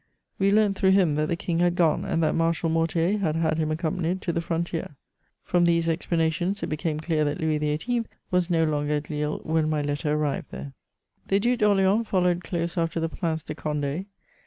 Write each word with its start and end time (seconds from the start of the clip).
We 0.39 0.51
learnt 0.51 0.75
through 0.79 0.93
him 0.93 1.13
that 1.13 1.27
the 1.27 1.35
King 1.35 1.59
had 1.59 1.75
gone 1.75 2.05
and 2.05 2.23
that 2.23 2.33
Marshal 2.33 2.71
Mortier 2.71 3.19
had 3.19 3.35
had 3.35 3.59
him 3.59 3.69
accompanied 3.69 4.19
to 4.23 4.33
the 4.33 4.41
frontier. 4.41 4.95
From 5.43 5.63
these 5.65 5.87
explanations 5.87 6.63
it 6.63 6.69
became 6.71 6.99
clear 6.99 7.23
that 7.23 7.39
Louis 7.39 7.59
XVIII. 7.59 8.05
was 8.31 8.49
no 8.49 8.63
longer 8.63 8.93
at 8.93 9.11
Lille 9.11 9.41
when 9.43 9.69
my 9.69 9.83
letter 9.83 10.11
arrived 10.13 10.49
there. 10.49 10.73
The 11.27 11.39
Duc 11.39 11.59
d'Orléans 11.59 12.07
followed 12.07 12.43
close 12.43 12.79
after 12.79 12.99
the 12.99 13.09
Prince 13.09 13.43
de 13.43 13.53
Condé. 13.53 14.07